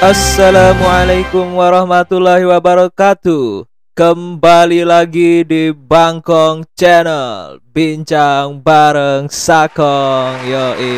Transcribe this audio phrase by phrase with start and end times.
[0.00, 3.68] Assalamualaikum warahmatullahi wabarakatuh.
[3.92, 7.60] Kembali lagi di Bangkong Channel.
[7.68, 10.96] Bincang bareng Sakong Yoi.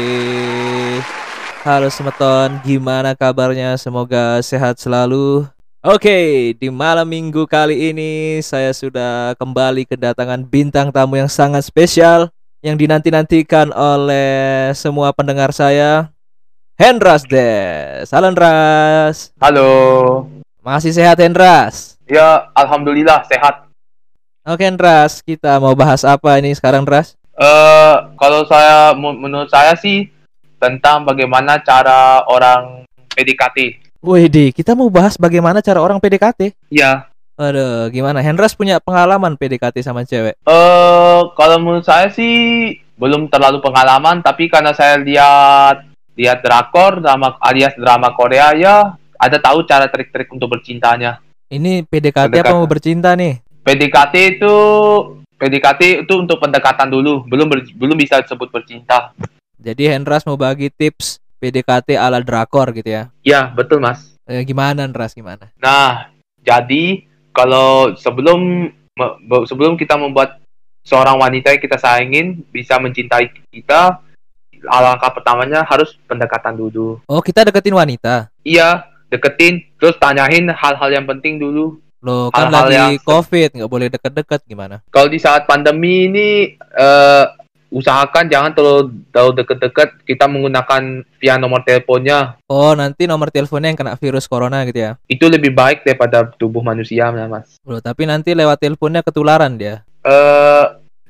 [1.67, 3.75] Halo semeton, gimana kabarnya?
[3.75, 5.51] Semoga sehat selalu.
[5.83, 12.31] Oke, di malam minggu kali ini saya sudah kembali kedatangan bintang tamu yang sangat spesial
[12.62, 16.12] Yang dinanti-nantikan oleh semua pendengar saya
[16.81, 18.09] Hendras Des.
[18.09, 19.29] Halo Hendras.
[19.37, 19.71] Halo.
[20.65, 22.01] Masih sehat Hendras?
[22.09, 23.69] Ya, alhamdulillah sehat.
[24.48, 27.12] Oke Hendras, kita mau bahas apa ini sekarang Hendras?
[27.37, 30.09] Eh, uh, kalau saya menurut saya sih
[30.56, 33.59] tentang bagaimana cara orang PDKT.
[34.00, 36.56] Wih, kita mau bahas bagaimana cara orang PDKT?
[36.73, 37.05] Iya.
[37.37, 38.25] Aduh, gimana?
[38.25, 40.41] Hendras punya pengalaman PDKT sama cewek?
[40.41, 47.01] Eh, uh, kalau menurut saya sih belum terlalu pengalaman, tapi karena saya lihat lihat drakor
[47.01, 51.23] drama alias drama Korea ya ada tahu cara trik-trik untuk bercintanya.
[51.47, 53.39] Ini PDKT, PDKT apa mau bercinta nih?
[53.63, 54.55] PDKT itu
[55.39, 59.15] PDKT itu untuk pendekatan dulu, belum ber, belum bisa disebut bercinta.
[59.63, 63.03] Jadi Hendras mau bagi tips PDKT ala drakor gitu ya?
[63.23, 64.19] Ya betul mas.
[64.27, 65.51] Eh, gimana Hendras gimana?
[65.63, 66.11] Nah
[66.43, 68.71] jadi kalau sebelum
[69.47, 70.43] sebelum kita membuat
[70.83, 74.03] seorang wanita yang kita sayangin bisa mencintai kita,
[74.69, 77.03] alangkah pertamanya harus pendekatan dulu.
[77.09, 78.31] Oh, kita deketin wanita.
[78.47, 81.79] Iya, deketin, terus tanyain hal-hal yang penting dulu.
[82.03, 83.07] Loh, kan hal -hal lagi yang...
[83.07, 84.83] COVID, nggak boleh deket-deket gimana?
[84.91, 87.31] Kalau di saat pandemi ini, uh,
[87.73, 88.83] usahakan jangan terlalu
[89.15, 89.89] terlalu deket-deket.
[90.03, 92.37] Kita menggunakan via nomor teleponnya.
[92.51, 94.93] Oh, nanti nomor teleponnya yang kena virus corona gitu ya?
[95.09, 97.56] Itu lebih baik daripada tubuh manusia, mas.
[97.65, 99.87] Loh, tapi nanti lewat teleponnya ketularan dia.
[100.03, 100.67] Eh, uh,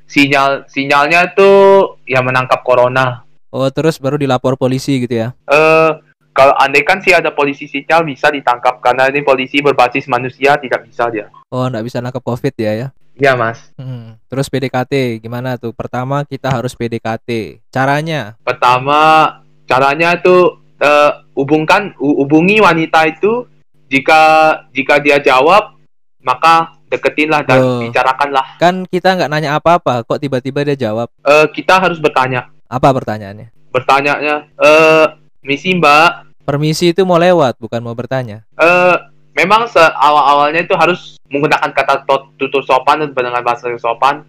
[0.07, 3.25] sinyal sinyalnya tuh ya menangkap corona.
[3.53, 5.29] Oh, terus baru dilapor polisi gitu ya?
[5.45, 6.01] Eh, uh,
[6.33, 10.89] kalau andai kan sih ada polisi sinyal bisa ditangkap karena ini polisi berbasis manusia tidak
[10.89, 11.29] bisa dia.
[11.53, 12.87] Oh, nggak bisa nangkap COVID ya ya?
[13.13, 13.69] Iya, Mas.
[13.77, 14.17] Hmm.
[14.25, 15.69] Terus PDKT gimana tuh?
[15.69, 17.61] Pertama kita harus PDKT.
[17.69, 18.33] Caranya?
[18.41, 19.29] Pertama,
[19.69, 23.45] caranya tuh uh, hubungkan hubungi wanita itu
[23.85, 24.21] jika
[24.73, 25.77] jika dia jawab
[26.23, 27.81] maka deketinlah dan oh.
[27.85, 28.57] bicarakanlah.
[28.57, 31.11] Kan kita nggak nanya apa-apa, kok tiba-tiba dia jawab?
[31.21, 32.52] Uh, kita harus bertanya.
[32.73, 33.53] Apa pertanyaannya?
[33.69, 35.05] Bertanyanya, eh,
[35.45, 36.33] misi mbak.
[36.41, 38.41] Permisi itu mau lewat, bukan mau bertanya.
[38.57, 38.95] Eh,
[39.37, 44.25] memang awal-awalnya itu harus menggunakan kata tutur sopan dan dengan bahasa yang sopan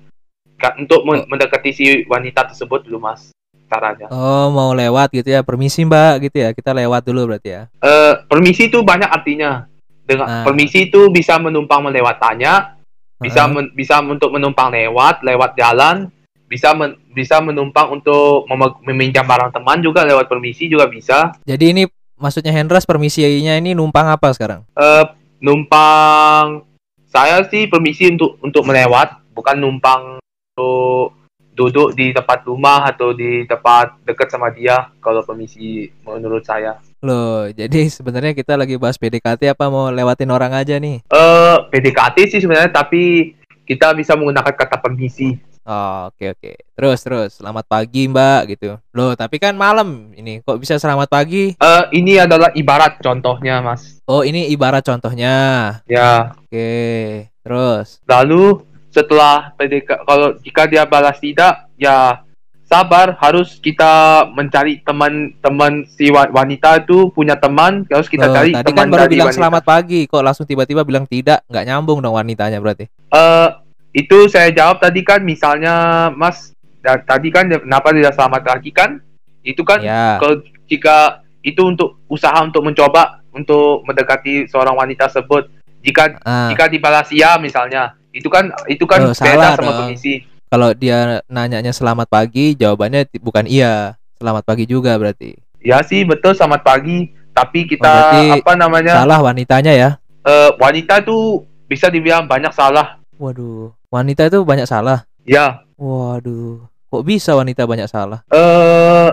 [0.80, 1.24] untuk oh.
[1.28, 3.32] mendekati si wanita tersebut dulu mas
[3.68, 4.06] caranya.
[4.12, 7.62] Oh mau lewat gitu ya, permisi mbak gitu ya, kita lewat dulu berarti ya.
[7.80, 9.66] Eh, permisi itu banyak artinya.
[10.04, 10.44] Dengan nah.
[10.44, 12.76] permisi itu bisa menumpang melewat tanya,
[13.16, 16.12] bisa uh men, bisa untuk menumpang lewat, lewat jalan,
[16.46, 18.44] bisa men, bisa menumpang untuk
[18.84, 21.34] meminjam barang teman juga lewat permisi juga bisa.
[21.42, 21.82] Jadi ini
[22.18, 24.62] maksudnya Hendras permisinya ini numpang apa sekarang?
[24.76, 25.04] Uh,
[25.42, 26.64] numpang
[27.08, 31.14] saya sih permisi untuk untuk melewat, bukan numpang untuk
[31.54, 36.82] duduk di tempat rumah atau di tempat dekat sama dia kalau permisi menurut saya.
[36.98, 41.06] Loh, jadi sebenarnya kita lagi bahas PDKT apa mau lewatin orang aja nih?
[41.06, 45.38] Eh, uh, PDKT sih sebenarnya tapi kita bisa menggunakan kata permisi.
[45.64, 46.40] Oh, oke okay, oke.
[46.44, 46.56] Okay.
[46.76, 48.76] Terus terus selamat pagi, Mbak gitu.
[48.92, 51.56] Loh, tapi kan malam ini kok bisa selamat pagi?
[51.56, 54.04] Eh, uh, ini adalah ibarat contohnya, Mas.
[54.04, 55.80] Oh, ini ibarat contohnya.
[55.88, 56.36] Ya.
[56.36, 56.52] Oke.
[56.52, 57.04] Okay.
[57.40, 58.60] Terus lalu
[58.92, 62.20] setelah PDK kalau jika dia balas tidak, ya
[62.68, 68.68] sabar harus kita mencari teman-teman si wanita itu punya teman harus kita Loh, cari tadi
[68.72, 69.38] teman kan baru bilang wanita.
[69.38, 73.63] selamat pagi kok langsung tiba-tiba bilang tidak nggak nyambung dong wanitanya berarti eh uh,
[73.94, 76.50] itu saya jawab tadi kan misalnya Mas
[76.82, 78.98] tadi kan kenapa tidak selamat lagi kan?
[79.46, 80.18] Itu kan ya.
[80.18, 85.46] kalau jika itu untuk usaha untuk mencoba untuk mendekati seorang wanita tersebut.
[85.86, 86.50] Jika uh.
[86.50, 91.74] jika dibalas ya misalnya itu kan itu kan oh, beda sama permisi kalau dia nanyanya
[91.74, 95.34] selamat pagi jawabannya bukan iya selamat pagi juga berarti.
[95.58, 97.10] Ya sih betul selamat pagi.
[97.34, 99.02] Tapi kita oh, apa namanya?
[99.02, 99.90] salah wanitanya ya.
[100.22, 103.02] Uh, wanita tuh bisa dibilang banyak salah.
[103.18, 105.06] Waduh wanita itu banyak salah?
[105.22, 105.62] Ya.
[105.78, 108.26] Waduh, kok bisa wanita banyak salah?
[108.26, 109.10] Eh, uh,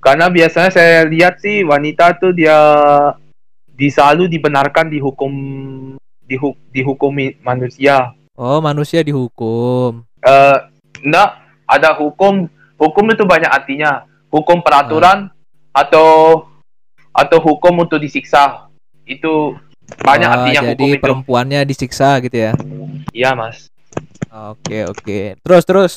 [0.00, 2.56] karena biasanya saya lihat sih wanita tuh dia
[3.76, 5.32] selalu dibenarkan dihukum
[6.24, 8.16] dihu, dihukumi manusia.
[8.38, 10.06] Oh, manusia dihukum.
[10.24, 10.56] Eh, uh,
[11.04, 11.30] enggak,
[11.68, 12.48] ada hukum.
[12.80, 14.08] Hukum itu banyak artinya.
[14.32, 15.76] Hukum peraturan uh.
[15.76, 16.08] atau
[17.12, 18.72] atau hukum untuk disiksa.
[19.04, 19.58] Itu
[20.00, 21.02] banyak oh, artinya jadi hukum itu.
[21.02, 22.52] perempuannya disiksa gitu ya.
[23.12, 23.71] Iya, Mas.
[24.32, 25.36] Oke oke.
[25.44, 25.92] Terus terus.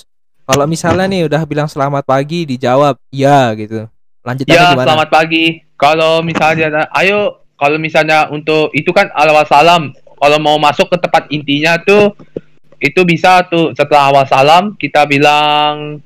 [0.46, 3.90] Kalau misalnya nih udah bilang selamat pagi dijawab ya gitu.
[4.22, 4.86] Lanjut ya, gimana?
[4.86, 5.46] selamat pagi.
[5.80, 11.24] Kalau misalnya ayo kalau misalnya untuk itu kan awal salam kalau mau masuk ke tempat
[11.32, 12.12] intinya tuh
[12.84, 16.04] itu bisa tuh setelah awal salam kita bilang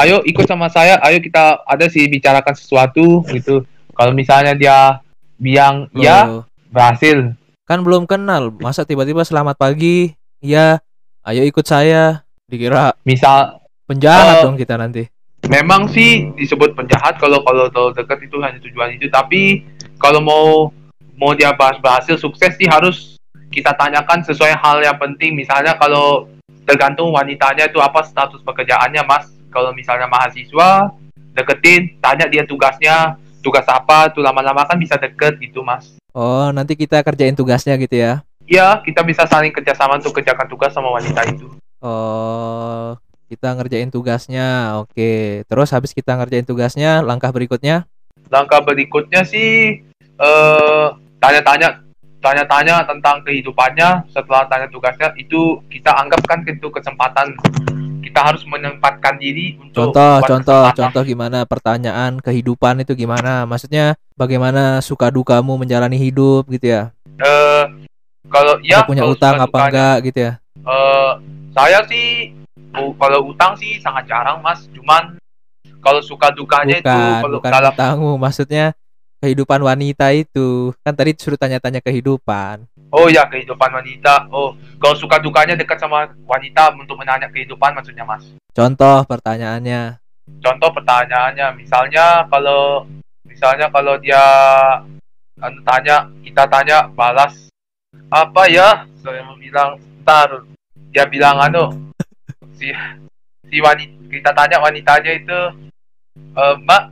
[0.00, 5.04] ayo ikut sama saya ayo kita ada sih bicarakan sesuatu gitu kalau misalnya dia
[5.36, 7.36] bilang ya berhasil
[7.68, 10.80] kan belum kenal masa tiba-tiba selamat pagi ya
[11.28, 12.24] ayo ikut saya.
[12.48, 15.04] Dikira misal penjahat uh, dong kita nanti.
[15.48, 19.12] memang sih disebut penjahat kalau kalau dekat itu hanya tujuan itu.
[19.12, 19.64] Tapi
[20.00, 20.72] kalau mau
[21.20, 23.20] mau dia bahas berhasil sukses sih harus
[23.52, 25.36] kita tanyakan sesuai hal yang penting.
[25.36, 26.28] Misalnya kalau
[26.64, 29.28] tergantung wanitanya itu apa status pekerjaannya mas.
[29.52, 30.92] Kalau misalnya mahasiswa
[31.36, 36.00] deketin tanya dia tugasnya tugas apa tuh lama-lama kan bisa deket gitu mas.
[36.16, 40.72] Oh nanti kita kerjain tugasnya gitu ya iya kita bisa saling kerjasama untuk kerjakan tugas
[40.72, 41.46] sama wanita itu.
[41.78, 42.96] Oh
[43.28, 45.44] kita ngerjain tugasnya oke.
[45.44, 47.84] Terus habis kita ngerjain tugasnya langkah berikutnya?
[48.32, 49.84] Langkah berikutnya sih
[50.18, 50.86] eh
[51.20, 51.84] tanya-tanya
[52.24, 54.08] tanya-tanya tentang kehidupannya.
[54.10, 57.36] Setelah tanya tugasnya itu kita anggap kan itu kesempatan.
[58.00, 60.80] Kita harus menempatkan diri untuk contoh contoh kesempatan.
[60.80, 63.44] contoh gimana pertanyaan kehidupan itu gimana?
[63.44, 66.82] Maksudnya bagaimana suka dukamu menjalani hidup gitu ya?
[67.20, 67.68] Uh,
[68.28, 70.32] kalau ya punya utang apa enggak gitu ya?
[70.62, 71.20] Uh,
[71.56, 72.32] saya sih
[72.72, 74.68] kalau utang sih sangat jarang mas.
[74.72, 75.16] Cuman
[75.80, 78.66] kalau suka dukanya bukan, itu kalau bukan dalam utangmu maksudnya
[79.18, 80.70] kehidupan wanita itu.
[80.84, 82.68] Kan tadi suruh tanya-tanya kehidupan.
[82.92, 84.28] Oh ya kehidupan wanita.
[84.32, 88.24] Oh kalau suka dukanya dekat sama wanita untuk menanya kehidupan maksudnya mas.
[88.52, 89.98] Contoh pertanyaannya.
[90.44, 92.84] Contoh pertanyaannya misalnya kalau
[93.24, 94.20] misalnya kalau dia
[95.40, 97.48] anu, tanya kita tanya balas
[98.08, 98.84] apa ya?
[99.00, 100.44] Saya mau bilang ntar.
[100.88, 101.92] Dia bilang anu
[102.56, 102.72] si
[103.48, 105.38] si wanita kita tanya wanitanya itu
[106.16, 106.82] e, mbak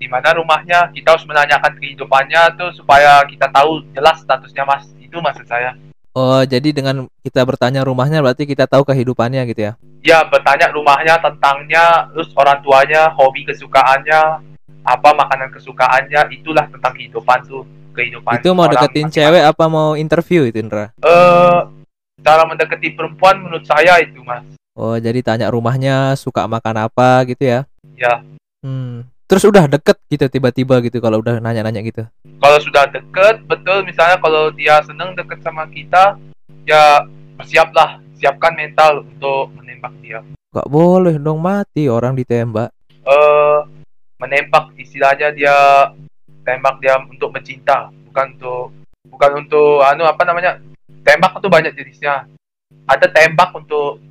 [0.00, 0.88] di mana rumahnya?
[0.90, 4.88] Kita harus menanyakan kehidupannya tuh supaya kita tahu jelas statusnya mas.
[5.00, 5.76] Itu maksud saya.
[6.12, 9.72] Oh jadi dengan kita bertanya rumahnya berarti kita tahu kehidupannya gitu ya?
[10.02, 14.52] Ya bertanya rumahnya tentangnya terus orang tuanya hobi kesukaannya
[14.82, 20.48] apa makanan kesukaannya itulah tentang kehidupan tuh kehidupan itu mau deketin cewek apa mau interview
[20.48, 20.90] itu Indra?
[20.98, 21.68] Eh uh,
[22.22, 24.42] cara mendekati perempuan menurut saya itu mas.
[24.72, 27.60] Oh jadi tanya rumahnya suka makan apa gitu ya?
[27.94, 28.24] Ya.
[28.64, 29.04] Hmm.
[29.28, 32.04] Terus udah deket gitu tiba-tiba gitu kalau udah nanya-nanya gitu?
[32.40, 36.16] Kalau sudah deket betul misalnya kalau dia seneng deket sama kita
[36.68, 37.04] ya
[37.36, 40.20] bersiaplah siapkan mental untuk menembak dia.
[40.52, 42.68] Gak boleh dong mati orang ditembak.
[43.02, 43.64] Eh uh,
[44.20, 45.56] menembak istilahnya dia
[46.42, 48.64] tembak dia untuk mencinta bukan untuk
[49.08, 50.58] bukan untuk anu apa namanya
[51.02, 52.26] tembak itu banyak jenisnya
[52.86, 54.02] ada tembak untuk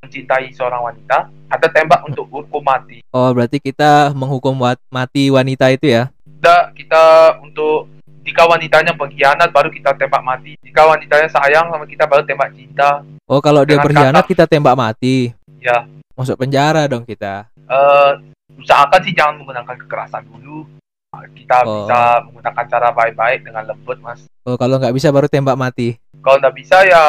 [0.00, 3.02] mencintai seorang wanita ada tembak untuk hukum mati.
[3.10, 4.54] Oh, berarti kita menghukum
[4.86, 6.14] mati wanita itu ya?
[6.22, 7.02] Tidak, kita
[7.42, 7.90] untuk
[8.22, 10.54] jika wanitanya pengkhianat baru kita tembak mati.
[10.62, 13.02] Jika wanitanya sayang sama kita baru tembak cinta.
[13.26, 15.34] Oh, kalau dia berkhianat kita tembak mati.
[15.58, 15.90] Ya.
[16.14, 17.50] Masuk penjara dong kita.
[17.58, 18.14] Eh, uh,
[18.62, 20.70] usahakan sih jangan menggunakan kekerasan dulu.
[21.10, 21.82] Kita oh.
[21.82, 24.22] bisa menggunakan cara baik-baik dengan lembut, Mas.
[24.46, 25.98] Oh, kalau nggak bisa baru tembak mati.
[26.22, 27.04] Kalau nggak bisa ya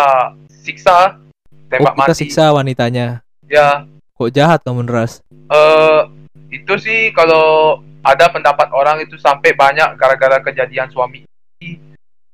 [0.49, 1.21] siksa
[1.69, 2.21] tembak oh, kita mati.
[2.25, 3.21] siksa wanitanya.
[3.45, 3.85] Ya.
[4.17, 5.21] Kok jahat kamu Ras?
[5.29, 6.09] Eh uh,
[6.49, 11.21] itu sih kalau ada pendapat orang itu sampai banyak gara-gara kejadian suami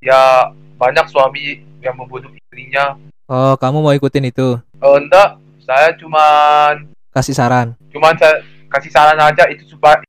[0.00, 0.48] ya
[0.80, 2.96] banyak suami yang membunuh istrinya.
[3.28, 4.56] Oh, kamu mau ikutin itu?
[4.80, 7.76] Oh, enggak, saya cuman kasih saran.
[7.92, 8.40] Cuman saya
[8.72, 10.00] kasih saran aja itu supaya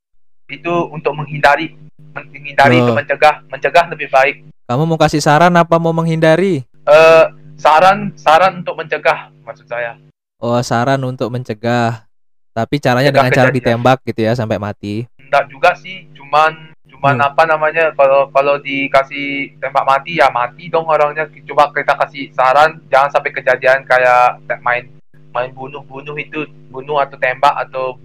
[0.49, 1.77] itu untuk menghindari
[2.13, 2.89] menghindari oh.
[2.89, 4.35] itu mencegah mencegah lebih baik.
[4.69, 6.65] Kamu mau kasih saran apa mau menghindari?
[6.85, 7.25] Eh uh,
[7.59, 9.99] saran saran untuk mencegah maksud saya
[10.39, 12.07] oh saran untuk mencegah
[12.55, 17.27] tapi caranya dengan cara ditembak gitu ya sampai mati enggak juga sih cuman cuman hmm.
[17.27, 22.79] apa namanya kalau kalau dikasih tembak mati ya mati dong orangnya coba kita kasih saran
[22.87, 24.87] jangan sampai kejadian kayak main
[25.35, 27.99] main bunuh-bunuh itu bunuh atau tembak atau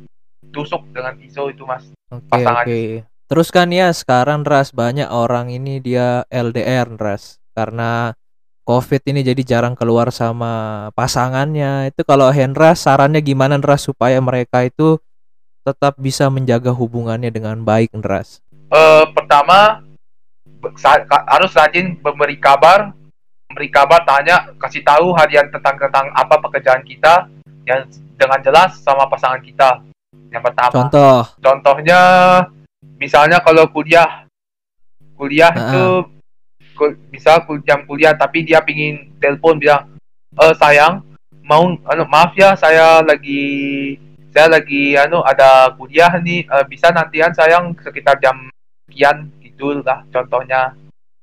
[0.51, 1.87] tusuk dengan pisau itu mas
[2.21, 2.87] oke okay, oke okay.
[3.26, 8.14] terus kan ya sekarang ras banyak orang ini dia LDR ras karena
[8.64, 11.92] COVID ini jadi jarang keluar sama pasangannya.
[11.92, 14.97] Itu kalau Hendra sarannya gimana Hendra supaya mereka itu
[15.64, 18.25] tetap bisa menjaga hubungannya dengan baik Hendra?
[18.73, 19.85] Uh, pertama
[21.28, 22.97] harus rajin memberi kabar,
[23.52, 27.28] memberi kabar tanya, kasih tahu harian tentang tentang apa pekerjaan kita
[27.68, 27.85] yang
[28.16, 29.85] dengan jelas sama pasangan kita.
[30.30, 30.73] Yang pertama.
[30.73, 31.21] Contoh.
[31.38, 32.00] Contohnya
[32.99, 34.26] misalnya kalau kuliah
[35.14, 35.71] kuliah uh -uh.
[35.71, 35.85] itu
[37.14, 39.94] bisa jam kuliah tapi dia pingin telepon bilang
[40.35, 41.06] e, sayang
[41.47, 43.94] mau anu maaf ya saya lagi
[44.35, 48.50] saya lagi anu ada kuliah nih e, bisa nantian sayang sekitar jam
[48.90, 50.75] sekian gitu lah contohnya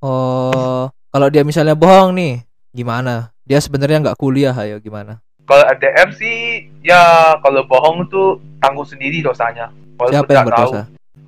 [0.01, 2.41] Oh, kalau dia misalnya bohong nih,
[2.73, 3.29] gimana?
[3.45, 5.21] Dia sebenarnya nggak kuliah, ayo gimana?
[5.51, 6.37] Kalau LDR sih,
[6.79, 7.01] ya
[7.43, 9.67] kalau bohong tuh tanggung sendiri dosanya.
[9.99, 10.71] Walaupun Siapa yang nggak tahu.
[10.71, 10.81] berdosa?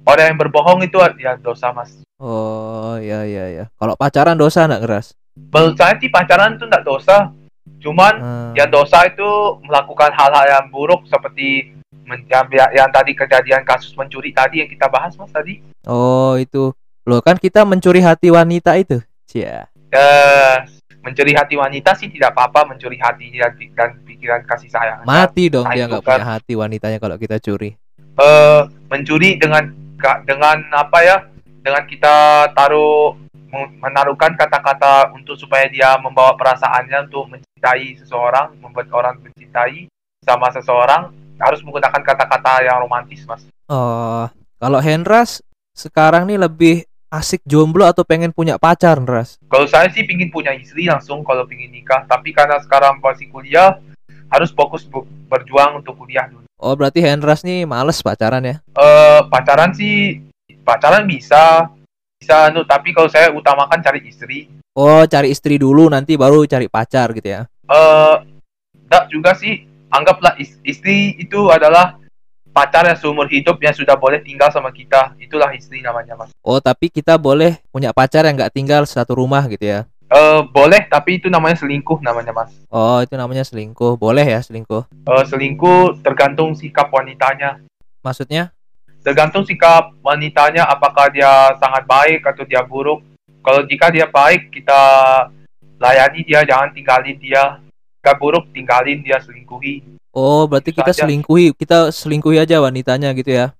[0.03, 1.92] Orang yang berbohong itu ya dosa mas.
[2.15, 3.65] Oh, ya ya ya.
[3.75, 5.12] Kalau pacaran dosa nggak keras?
[5.36, 7.36] Menurut saya sih pacaran tuh nggak dosa.
[7.84, 8.51] Cuman Hmm.
[8.56, 9.27] yang dosa itu
[9.60, 11.75] melakukan hal-hal yang buruk seperti
[12.08, 15.60] men- yang, yang tadi kejadian kasus mencuri tadi yang kita bahas mas tadi.
[15.84, 16.72] Oh, itu.
[17.03, 19.03] Loh, kan kita mencuri hati wanita itu.
[19.27, 19.68] Cia.
[19.92, 20.56] Eh,
[21.03, 23.36] mencuri hati wanita sih tidak apa-apa mencuri hati
[23.75, 25.03] dan, pikiran kasih sayang.
[25.03, 27.75] Mati dong Nah, dia nggak punya hati wanitanya kalau kita curi.
[28.13, 29.74] eh mencuri dengan
[30.24, 31.17] dengan apa ya
[31.60, 32.15] dengan kita
[32.51, 33.17] taruh
[33.50, 39.89] men- menaruhkan kata-kata untuk supaya dia membawa perasaannya untuk mencintai seseorang membuat orang mencintai
[40.22, 45.41] sama seseorang harus menggunakan kata-kata yang romantis mas Oh, kalau Hendras
[45.74, 49.38] sekarang nih lebih asik jomblo atau pengen punya pacar, Ras?
[49.46, 53.77] kalau saya sih pingin punya istri langsung kalau pingin nikah tapi karena sekarang masih kuliah
[54.27, 54.89] harus fokus
[55.29, 58.55] berjuang untuk kuliah dulu Oh, berarti Hendras nih males pacaran ya?
[58.74, 60.25] eh pacaran sih
[60.63, 61.70] pacaran bisa
[62.15, 66.65] bisa anu tapi kalau saya utamakan cari istri Oh, cari istri dulu nanti baru cari
[66.65, 67.46] pacar gitu ya.
[67.63, 68.15] eh
[68.82, 72.01] enggak juga sih anggaplah is- istri itu adalah
[72.53, 76.62] pacar yang seumur hidup yang sudah boleh tinggal sama kita itulah istri namanya mas Oh,
[76.62, 79.79] tapi kita boleh punya pacar yang nggak tinggal satu rumah gitu ya.
[80.05, 83.98] eh boleh tapi itu namanya selingkuh namanya mas Oh, itu namanya selingkuh.
[83.98, 84.86] Boleh ya selingkuh.
[84.86, 87.57] Eh selingkuh tergantung sikap wanitanya
[88.00, 88.53] Maksudnya?
[89.01, 93.03] tergantung sikap wanitanya apakah dia sangat baik atau dia buruk
[93.41, 94.79] kalau jika dia baik kita
[95.75, 97.60] layani dia jangan tinggalin dia
[97.98, 99.83] jika buruk tinggalin dia selingkuhi
[100.13, 101.03] Oh, berarti kita aja.
[101.03, 103.51] selingkuhi, kita selingkuhi aja wanitanya gitu ya.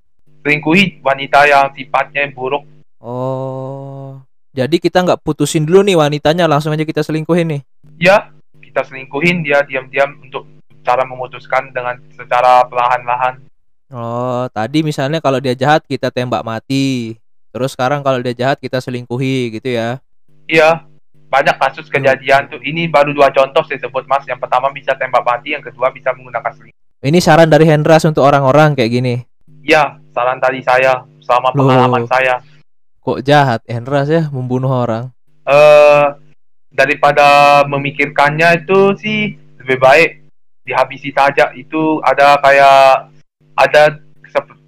[0.46, 2.64] selingkuhi wanita yang sifatnya buruk
[3.04, 4.24] Oh.
[4.56, 7.62] Jadi kita nggak putusin dulu nih wanitanya, langsung aja kita selingkuhin nih.
[8.00, 8.32] ya
[8.64, 10.48] kita selingkuhin dia diam-diam untuk
[10.88, 13.44] cara memutuskan dengan secara perlahan-lahan
[13.94, 17.14] Oh, tadi misalnya kalau dia jahat kita tembak mati.
[17.54, 20.02] Terus sekarang kalau dia jahat kita selingkuhi gitu ya.
[20.50, 20.82] iya
[21.34, 22.62] banyak kasus kejadian tuh.
[22.62, 24.22] Ini baru dua contoh saya sebut mas.
[24.30, 28.22] Yang pertama bisa tembak mati yang kedua bisa menggunakan selingkuh Ini saran dari Hendras untuk
[28.22, 29.16] orang-orang kayak gini.
[29.66, 31.66] ya saran tadi saya sama Loh.
[31.66, 32.38] pengalaman saya.
[33.02, 33.66] Kok jahat?
[33.66, 35.10] Hendras ya membunuh orang?
[35.44, 36.06] eh
[36.72, 40.10] daripada memikirkannya itu sih lebih baik
[40.64, 41.52] dihabisi saja.
[41.58, 43.10] Itu ada kayak
[43.58, 43.84] ada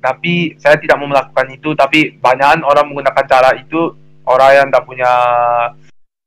[0.03, 1.71] tapi saya tidak mau melakukan itu.
[1.77, 3.95] Tapi banyak orang menggunakan cara itu
[4.27, 5.11] orang yang tidak punya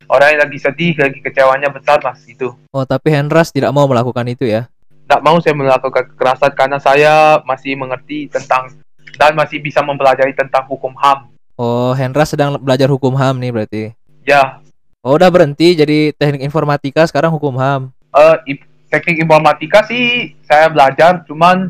[0.08, 4.24] orang yang lagi sedih lagi kecewanya besar mas itu Oh, tapi Hendras tidak mau melakukan
[4.26, 4.66] itu ya.
[5.04, 7.12] tidak mau saya melakukan kekerasan karena saya
[7.42, 8.72] masih mengerti tentang
[9.14, 13.82] dan masih bisa mempelajari tentang hukum HAM Oh, Hendras sedang belajar hukum HAM nih berarti.
[14.22, 14.60] ya
[14.98, 17.88] Oh, udah berhenti jadi teknik informatika sekarang hukum HAM.
[18.10, 21.68] eh i- teknik informatika sih saya belajar cuman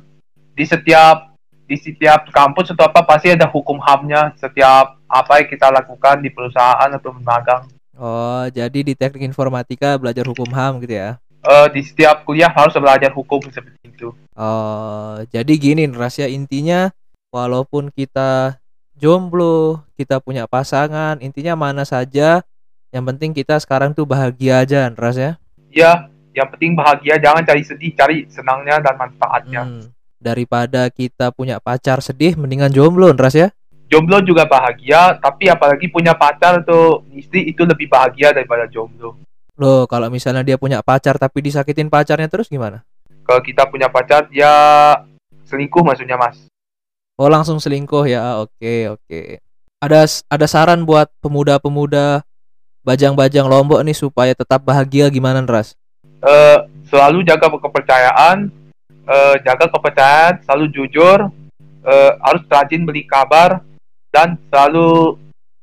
[0.52, 5.68] di setiap di setiap kampus atau apa pasti ada hukum HAM-nya setiap apa yang kita
[5.68, 7.66] lakukan di perusahaan atau magang
[7.99, 11.19] Oh, jadi di teknik informatika belajar hukum HAM gitu ya.
[11.43, 16.90] Eh di setiap kuliah harus belajar hukum seperti itu Oh, jadi gini rahasia intinya
[17.31, 18.59] walaupun kita
[18.99, 22.43] jomblo, kita punya pasangan, intinya mana saja
[22.90, 25.38] yang penting kita sekarang tuh bahagia aja, Ras ya.
[25.71, 29.85] ya yang penting bahagia jangan cari sedih cari senangnya dan manfaatnya Hmm.
[30.19, 33.55] Daripada kita punya pacar sedih mendingan jomblo, Ras ya.
[33.88, 39.16] Jomblo juga bahagia tapi apalagi punya pacar atau istri itu lebih bahagia daripada jomblo
[39.59, 42.87] Loh, kalau misalnya dia punya pacar tapi disakitin pacarnya terus gimana?
[43.26, 44.49] kalau kita punya pacar dia
[45.45, 46.49] selingkuh maksudnya mas
[47.18, 48.38] Oh, langsung selingkuh ya.
[48.38, 49.42] Oke, oke.
[49.83, 52.23] Ada ada saran buat pemuda-pemuda
[52.87, 55.75] bajang-bajang Lombok nih supaya tetap bahagia gimana, Ras?
[56.23, 58.54] eh, selalu jaga kepercayaan,
[59.02, 61.26] eh, jaga kepercayaan, selalu jujur,
[61.83, 63.66] eh, harus rajin beli kabar
[64.09, 65.17] dan selalu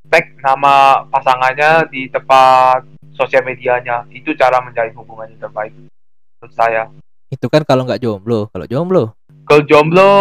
[0.09, 2.85] tag nama pasangannya di tempat
[3.17, 4.05] sosial medianya.
[4.13, 6.87] Itu cara menjalin hubungan yang terbaik menurut saya.
[7.31, 8.47] Itu kan kalau nggak jomblo.
[8.53, 9.03] Kalau jomblo,
[9.45, 10.11] Kalau jomblo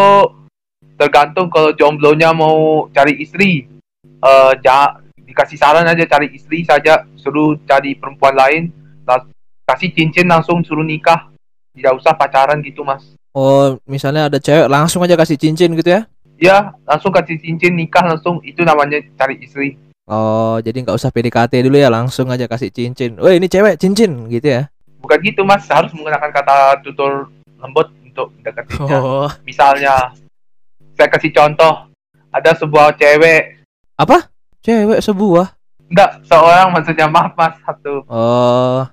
[0.95, 3.66] tergantung kalau jomblonya mau cari istri,
[4.04, 8.71] eh ja- dikasih saran aja cari istri saja, suruh cari perempuan lain,
[9.64, 11.33] kasih cincin langsung suruh nikah,
[11.75, 13.02] tidak usah pacaran gitu mas.
[13.35, 16.07] oh misalnya ada cewek langsung aja kasih cincin gitu ya?
[16.44, 19.80] Ya langsung kasih cincin nikah langsung itu namanya cari istri.
[20.04, 23.16] Oh jadi nggak usah PDKT dulu ya, langsung aja kasih cincin.
[23.16, 24.68] Wah ini cewek cincin gitu ya?
[25.00, 29.00] Bukan gitu mas, harus menggunakan kata tutur lembut untuk deketinnya.
[29.00, 30.12] Oh Misalnya,
[30.92, 31.88] saya kasih contoh,
[32.28, 33.64] ada sebuah cewek
[33.96, 34.28] apa?
[34.60, 35.48] Cewek sebuah?
[35.88, 38.04] Enggak, seorang maksudnya maaf mas satu.
[38.04, 38.84] Oh,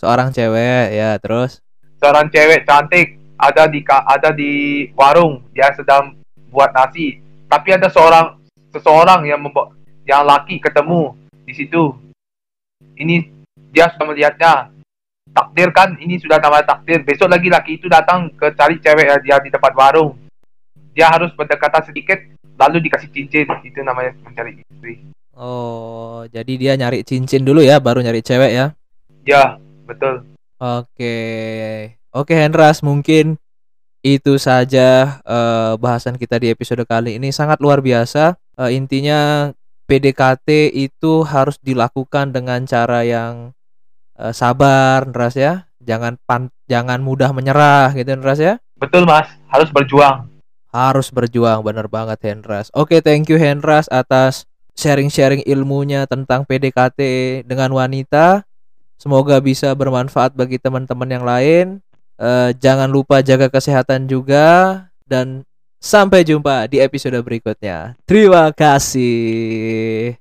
[0.00, 1.60] seorang cewek ya terus.
[2.00, 4.52] Seorang cewek cantik ada di ada di
[4.96, 6.23] warung dia sedang
[6.54, 7.18] buat nasi.
[7.50, 8.38] Tapi ada seorang
[8.70, 9.74] seseorang yang membawa
[10.06, 11.98] yang laki ketemu di situ.
[12.94, 13.26] Ini
[13.74, 14.70] dia sudah melihatnya.
[15.34, 17.02] Takdir kan, ini sudah nama takdir.
[17.02, 20.14] Besok lagi laki itu datang ke cari cewek dia di tempat warung.
[20.94, 22.22] Dia harus berdekatan sedikit,
[22.54, 23.50] lalu dikasih cincin.
[23.66, 25.02] Itu namanya mencari istri.
[25.34, 28.66] Oh, jadi dia nyari cincin dulu ya, baru nyari cewek ya?
[29.26, 29.58] Ya,
[29.90, 30.22] betul.
[30.62, 31.18] Oke,
[32.14, 33.34] oke Hendras, mungkin
[34.04, 38.36] itu saja uh, bahasan kita di episode kali ini sangat luar biasa.
[38.52, 39.48] Uh, intinya
[39.88, 43.56] PDKT itu harus dilakukan dengan cara yang
[44.20, 45.64] uh, sabar, Hendras ya.
[45.80, 48.60] Jangan pan jangan mudah menyerah gitu Hendras ya.
[48.76, 50.28] Betul Mas, harus berjuang.
[50.68, 52.68] Harus berjuang, bener banget Hendras.
[52.76, 54.44] Oke, thank you Hendras atas
[54.76, 57.00] sharing-sharing ilmunya tentang PDKT
[57.48, 58.44] dengan wanita.
[59.00, 61.66] Semoga bisa bermanfaat bagi teman-teman yang lain.
[62.14, 65.42] Uh, jangan lupa jaga kesehatan juga dan
[65.82, 67.98] sampai jumpa di episode berikutnya.
[68.08, 70.16] Terima kasih.